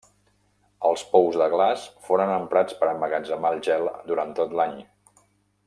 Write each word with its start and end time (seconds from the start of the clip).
Els 0.87 1.03
pous 1.11 1.37
de 1.41 1.49
glaç 1.55 1.83
foren 2.07 2.33
emprats 2.37 2.79
per 2.81 2.89
emmagatzemar 2.95 3.53
el 3.57 3.63
gel 3.69 3.87
durant 4.11 4.35
tot 4.41 4.57
l'any. 4.63 4.77